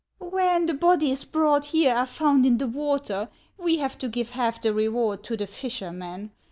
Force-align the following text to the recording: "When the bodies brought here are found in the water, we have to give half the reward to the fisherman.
"When 0.17 0.65
the 0.65 0.73
bodies 0.73 1.25
brought 1.25 1.65
here 1.65 1.93
are 1.93 2.07
found 2.07 2.43
in 2.43 2.57
the 2.57 2.65
water, 2.67 3.29
we 3.55 3.77
have 3.77 3.99
to 3.99 4.09
give 4.09 4.31
half 4.31 4.59
the 4.59 4.73
reward 4.73 5.23
to 5.25 5.37
the 5.37 5.45
fisherman. 5.45 6.31